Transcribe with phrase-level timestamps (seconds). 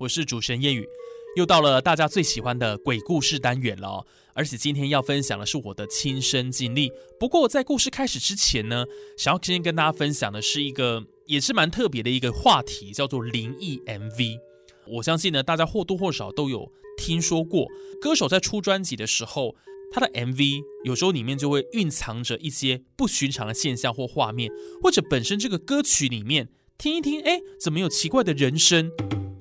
[0.00, 0.88] 我是主持人叶宇，
[1.36, 4.06] 又到了大家最喜欢的鬼故事单元了。
[4.32, 6.90] 而且今天要分享的是我的亲身经历。
[7.18, 8.86] 不过在故事开始之前呢，
[9.18, 14.38] 想要先跟大家分享的是一个也是蛮特别的一个话题，叫做灵异 MV。
[14.86, 17.66] 我相信呢，大家或多或少都有听说过，
[18.00, 19.54] 歌手在出专辑的时候。
[19.92, 24.48] 他的 MV 有时候里面就会蕴藏着一些不寻常的现象或画面，
[24.80, 28.92] 或者本身这个歌曲里面听一听，哎，怎么有奇怪的人声？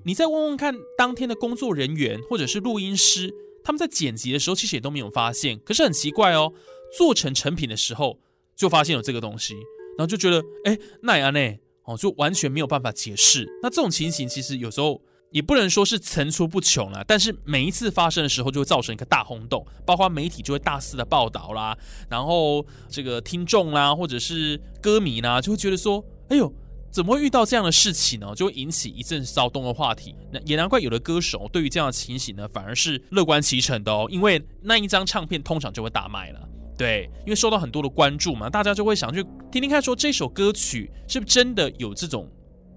[0.06, 5.60] 你再问问看，当天的工作人员或者是录音师，他们在剪辑的时候其实也都没有发现。
[5.60, 6.54] 可是很奇怪哦，
[6.98, 8.20] 做成成品的时候
[8.56, 9.54] 就发现有这个东西，
[9.98, 11.40] 然后就觉得，哎，那样呢？
[11.84, 13.48] 哦，就完全没有办法解释。
[13.62, 15.02] 那这种情形其实有时候。
[15.32, 21.78] 也不能说是层出不穷了，但是每一次发生的时候就会造成一个大轰动，包括媒体就会大肆的报道啦，
[22.10, 26.52] 然后这个听众啦或者是歌迷啦就会觉得说，哎呦，
[26.92, 28.34] 怎么会遇到这样的事情呢？
[28.36, 30.16] 就会引起一阵骚动的话题。
[30.32, 36.50] 那也难怪有的歌手对于这样的情形呢，反而是乐观其成的哦，因为那一张唱片通常就会大卖了。
[36.78, 42.30] 对，因为受到很多的关注嘛，大家就会想去听听看，说这首歌曲是不是真的有这种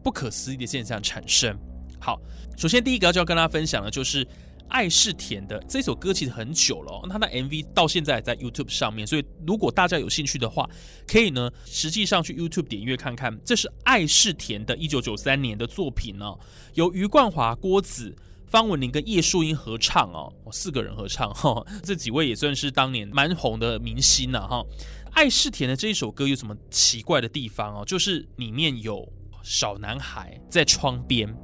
[0.03, 1.57] 不可思议的现象产生。
[2.01, 2.21] 好，
[2.57, 4.27] 首先第一个就要跟大家分享的，就是
[4.69, 10.69] 爱是甜的这首歌，其实很久了，它的 MV 到现在在 YouTube 上面，所以如果大家有兴趣的话，
[11.07, 13.39] 可以呢实际上去 YouTube 点阅看看。
[13.45, 16.35] 这是爱是甜的，一九九三年的作品呢，
[16.75, 24.65] 由余冠华、郭子、方文琳跟叶树英合唱哦，四个人合唱哈， 这几位也算是当年蛮红的明星了哈。
[25.13, 27.85] 爱是甜的这一首歌有什么奇怪的地方哦？
[27.85, 29.07] 就是里面有
[29.43, 31.35] 小男孩在窗边。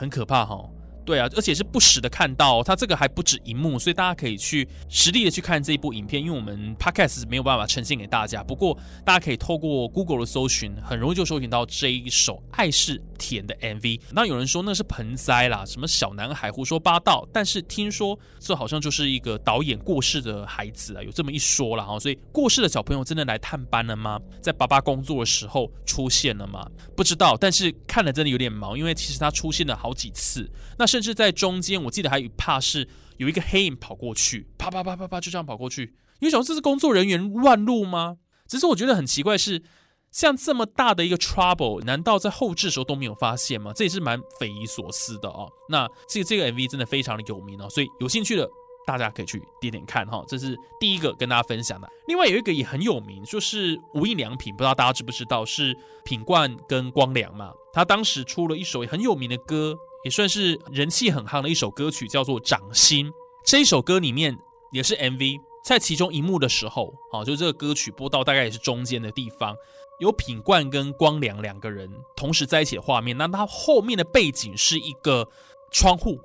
[0.00, 0.64] 很可怕哈，
[1.08, 14.00] 对啊，而且是不时的看到，它这个还不止一幕，所以大家可以去实地的去看这一部影片，因为我们 podcast 是没有办法呈现给大家，不过大家可以透过 Google 的搜寻，很容易就搜寻到这一首《爱是甜》的 MV。
[14.12, 24.18] 那有人说那是盆栽啦，什么小男孩胡说八道，但是听说这好像就是一个导演过世的孩子啊，有这么一说了哈，所以过世的小朋友真的来探班了吗？
[24.40, 26.66] 在爸爸工作的时候出现了吗？
[26.96, 29.88] 不知道，但是看了真的有点毛，因为其实他出现了好。
[29.98, 30.48] 几次，
[30.78, 32.88] 那是甚至在中间，我记得还有怕是
[33.18, 35.94] 有一个黑影跑过去，啪啪啪啪啪，就这样跑过去。
[36.18, 38.16] 因为想这是工作人员乱录吗？
[38.48, 39.62] 只是我觉得很奇怪，是
[40.10, 43.70] 像这么大的一个 trouble，难道在后置的时候都没有发现吗？
[43.72, 45.48] 这也是蛮匪夷所思的哦。
[45.68, 48.48] 那这这个 MV 真的非常的有名哦，所以有兴趣的。
[48.86, 51.86] 大家可以去点点看哈，这是第一个跟大家分享的。
[52.06, 55.76] 另外有一个也很有名，就是无印良品，不知道大家知不知道，是
[56.06, 57.52] 品冠跟光良嘛。
[57.74, 63.06] 他当时出了一首很有名的歌，也算是人气很夯的一首歌曲，叫做《掌心》。
[63.44, 64.36] 这一首歌里面
[64.72, 69.54] 也是 MV，在其中一幕的时候，啊，就这个歌曲播到大概也是中间的地方，
[69.98, 73.16] 有品冠跟光良两个人同时在一起的画面。
[73.16, 75.28] 那他后面的背景是一个
[75.72, 76.18] 窗户。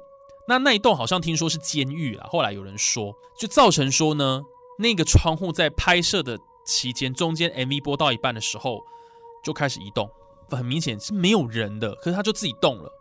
[0.47, 4.41] 那那一栋好像听说是监狱啊，后来有人说，就造成说呢，
[4.77, 8.83] 那个窗户在拍摄的期间，中间 MV 播到一半的时候
[9.41, 10.09] 就开始移动，
[10.49, 12.91] 很明显是没有人的，可是它就自己动了。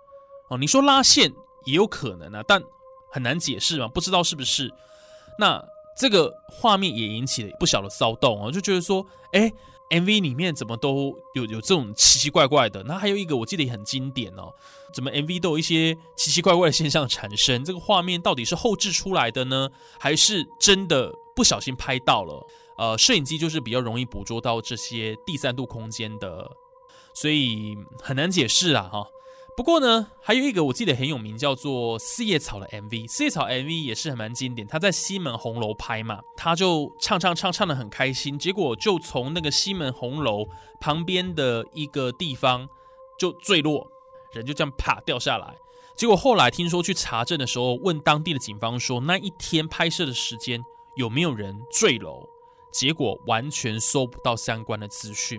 [0.53, 1.33] 哦，你说拉线
[1.65, 2.63] 也有可能啊，但
[3.11, 4.71] 很难解释嘛，不知道是不是。
[5.39, 5.63] 那
[5.97, 9.53] 这个画面也引起了不小的骚动哦，就觉得说，哎。
[9.91, 12.83] MV 里面怎么都有有这种奇奇怪怪的？
[12.85, 14.51] 那还有一个我记得也很经典哦，
[14.95, 17.63] 怎么 MV 都有一些奇奇怪怪的现象产生？
[17.63, 19.69] 这个画面到底是后置出来的呢，
[20.01, 22.43] 还是真的不小心拍到了？
[22.79, 26.51] 呃，摄影机就是比较容易捕捉到这些第三度空间的，
[27.13, 29.07] 所以很难解释啊，哈。
[29.55, 34.67] 不过呢，还有一个我记得很有名，叫做《四叶草》的 MV，《四叶草》MV 也是很蛮经典。
[34.67, 40.47] 他在西门红楼拍嘛，他就唱唱唱唱的很开心，结果就从那个西门红楼
[40.81, 42.67] 旁边的一个地方
[43.19, 43.87] 就坠落，
[44.33, 45.55] 人就这样啪掉下来。
[45.95, 50.65] 结果后来听说去查证的时候，问当地的警方说那一天拍摄的时间
[50.97, 52.27] 有没有人坠楼，
[52.73, 55.39] 结果完全搜不到相关的资讯。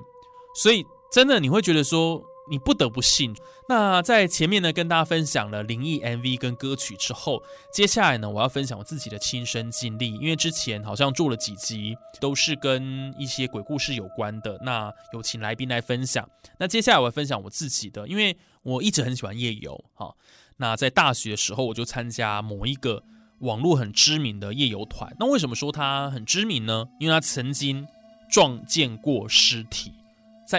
[0.54, 2.24] 所以真的你会觉得说。
[2.50, 3.36] 你不得不信。
[3.70, 7.42] 那在前面呢，跟大家分享了灵异 MV 跟歌曲之后，
[7.72, 10.14] 接下来呢，我要分享我自己的亲身经历。
[10.16, 14.60] 因为之前好像做了几集，都是跟一些鬼故事有关的。
[14.64, 16.28] 那有请来宾来分享。
[16.58, 19.84] 那接下来我要分享我自己的，因为我一直很喜欢夜游。
[19.94, 20.14] 哈，
[20.58, 23.02] 那在大学的时候，我就参加某一个
[23.40, 25.16] 网络很知名的夜游团。
[25.20, 26.86] 那为什么说它很知名呢？
[27.00, 27.88] 因为它曾经
[28.30, 29.94] 撞见过尸体，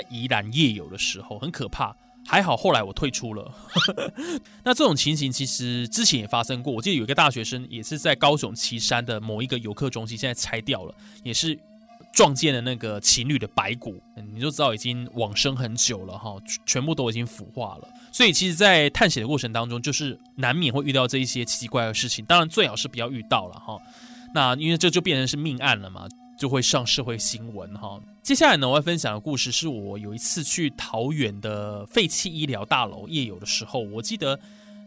[0.01, 1.95] 在宜兰夜游的时候很可怕。
[2.27, 3.55] 还好后来我退出了。
[4.65, 6.73] 那这种情形其实之前也发生过。
[6.73, 11.59] 我记得有一个大学生也是在高雄旗山的某一个游客中心，现在拆掉了，也是。
[12.13, 14.01] 撞见了那个情侣的白骨，
[14.33, 17.89] 你就知道已经往生很久了哈，全部都已经腐化了。
[18.13, 22.25] 所以其实，在探险的过程当中，就是难免会遇到这一些奇奇怪怪的事情。
[22.25, 23.77] 当然，最好是不要遇到了哈。
[24.33, 26.07] 那因为这就变成是命案了嘛，
[26.39, 28.01] 就会上社会新闻哈。
[28.23, 34.39] 接下来呢，我要分享的故事是我有一次去桃园的废弃医疗大楼夜游的时候，我记得。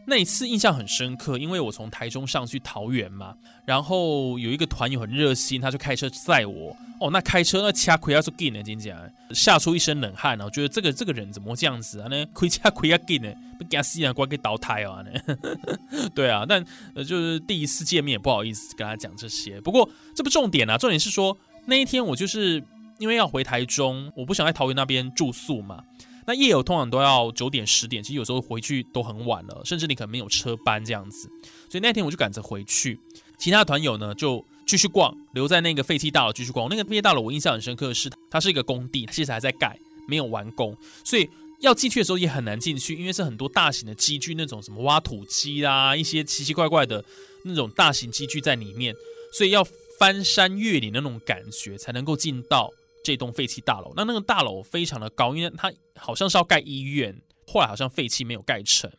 [0.10, 6.74] 那一次印象很深刻，因为我从台中上去桃园嘛，然后有一个团友很热心，他就开车载我。
[7.02, 8.98] 哦，那开车那掐亏要说劲呢，真讲
[9.32, 12.08] 吓出一身冷汗呢，觉得这个这个人怎么这样子啊？
[12.10, 15.04] 那亏掐亏要劲呢，不给他吸氧关给倒胎啊？
[15.04, 15.38] 呢？
[16.16, 16.64] 对啊，但
[16.96, 19.60] 呃就是第一次见面，不好意思跟他讲这些。
[19.60, 22.64] 不过这不重点啊，重点是说那一天我就是
[22.98, 25.84] 因为要回台中，我不想在桃园那边住宿嘛。
[26.28, 31.30] 那夜游通常都要九点十点，其实有时候回去都很晚了，甚至你可能没有车班这样子。
[31.70, 33.00] 所以那天我就赶着回去，
[33.40, 36.68] 其他团友呢就继续逛，留在那个废弃大楼继续逛。
[36.70, 40.76] 那个废弃大楼我印象很深刻的是，它是一个工地，其实还在盖，没有完工，
[41.06, 41.30] 所以
[41.62, 47.02] 要进去的时候也很难进去，因为是很多大型的机具，那种什么挖土机啦，一些奇奇怪怪的
[47.46, 48.94] 那种大型机具在里面，
[49.32, 49.66] 所以要
[49.98, 52.70] 翻山越岭的那种感觉才能够进到。
[53.08, 57.18] 这栋废弃大楼，那那个大楼非常的高，因为它好像是要盖医院，
[57.48, 58.92] 后来好像废弃没有盖成，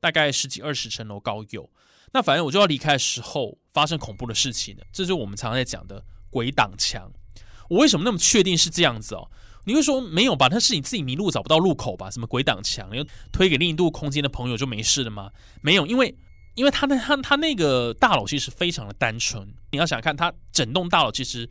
[0.00, 1.70] 大概十几二十层楼高有。
[2.12, 7.08] 那反正我就要离开的时候，发生恐怖的事情了，这就是我们常常在讲的鬼挡墙。
[7.70, 9.30] 我为什么那么确定是这样子哦？
[9.64, 10.48] 你会说没有吧？
[10.50, 12.10] 那是你自己迷路找不到路口吧？
[12.10, 12.90] 什么鬼挡墙？
[12.96, 15.30] 又推给另一度空间的朋友就没事了吗？
[15.62, 16.12] 没有，因为
[16.56, 19.46] 因为他那他他那个大楼其实非常的单纯。
[19.70, 21.48] 你要想看，他整栋大楼其实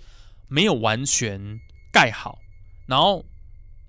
[0.49, 1.57] 没有完全。
[1.95, 2.37] 盖好，
[2.85, 3.23] 然后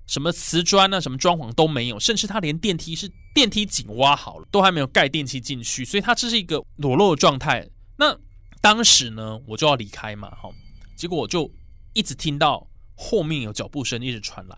[0.05, 7.67] 什么瓷砖啊，什么装潢都没有，甚至他连电梯是电梯井挖好了，都还没有盖电梯进去，所以它这是一个裸露的状态。
[7.97, 8.17] 那
[8.61, 10.49] 当时呢，我就要离开嘛，哈，
[10.95, 11.51] 结果我就
[11.91, 12.65] 一直听到
[12.95, 14.57] 后面有脚步声一直传来，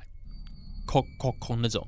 [0.86, 1.88] 空空空那种，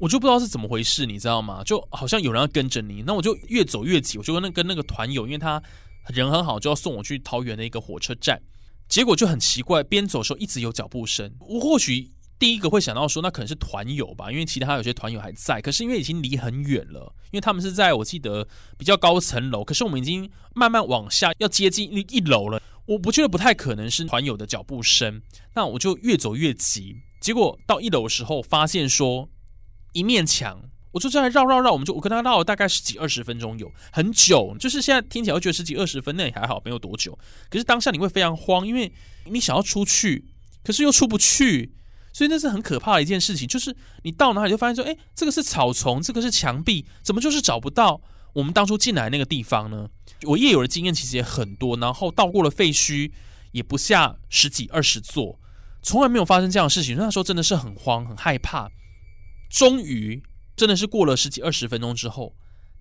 [0.00, 1.62] 我就不知道是怎么回事，你知道吗？
[1.62, 5.62] 就好像有人要跟着你，那我就越走越急，我就跟那跟那个团友，因为他
[6.08, 8.42] 人很好，就要送我去桃园的一个火车站。
[8.88, 11.34] 结果就很奇怪，边走的时候一直有脚步声。
[11.40, 15.60] 我或许第一个会想到说，那可能是团友吧，因为其他有些团友还在。
[15.60, 18.46] 可是因为已经离很远了，因为他们是在我记得
[18.78, 22.62] 比较高层楼，可是我们已经慢慢往下要接近一一楼了。
[22.86, 25.20] 我不觉得不太可能是团友的脚步声，
[25.54, 26.96] 那我就越走越急。
[27.20, 29.28] 结果到一楼的时候，发现说
[29.92, 30.70] 一面墙。
[30.96, 34.56] 我就这样绕绕绕，我们就我跟他绕了大概十几二十分钟，有很久。
[34.58, 37.18] 就是现在听起来会觉得十几二十分那也还好，没有多久。
[37.50, 38.90] 可是当下你会非常慌，因为
[39.26, 40.24] 你想要出去，
[40.64, 41.74] 可是又出不去，
[42.14, 43.46] 所以那是很可怕的一件事情。
[43.46, 48.00] 就是你到哪里就发现说，哎，这个是草丛，这个是墙壁，怎么就是找不到
[48.32, 49.90] 我们当初进来那个地方呢？
[50.22, 53.10] 我夜游的经验其实也很多，然后到过了废墟
[53.52, 55.38] 也不下十几二十座，
[55.82, 56.96] 从来没有发生这样的事情。
[56.96, 58.70] 那时候真的是很慌很害怕，
[59.50, 60.22] 终于。
[60.56, 62.34] 真的是过了十几二十分钟之后，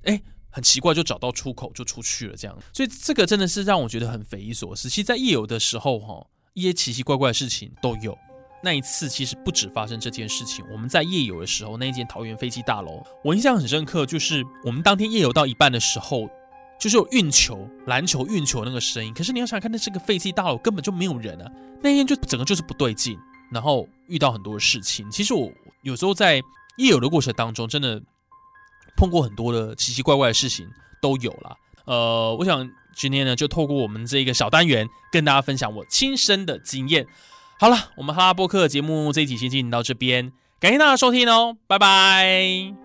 [0.04, 2.58] 哎，很奇怪，就找到出口就出去了，这样。
[2.72, 4.90] 所以这个真的是让我觉得很匪夷所思。
[4.90, 8.18] 其实，在夜游的时候，哈，一些奇奇怪怪的事情都有。
[8.64, 10.64] 那一次其实不止发生这件事情。
[10.72, 16.30] 我们在夜游的时候，那一间桃园飞机大楼，我印象很深刻，就是我们当天夜游到一半的时候，
[16.80, 19.14] 就是有运球、篮球运球那个声音。
[19.14, 21.52] 可是你要想看，那是个废弃大楼，根本就没有人啊。
[21.84, 23.20] 那天就整个就是不对劲，
[23.52, 25.12] 然后遇到很多事情。
[25.12, 25.52] 其实我
[25.84, 26.42] 有时候在。
[26.78, 28.02] 夜游的过程当中，真的
[28.98, 30.68] 碰过很多的奇奇怪怪的事情
[31.02, 31.58] 都有了。
[31.86, 37.06] 呃，我想今天呢，就透过我们这一个小单元，跟大家分享我亲身的经验。
[37.60, 42.85] 好了，我们哈拉波克节目这一集先进行到这边，感谢大家收听哦，拜拜。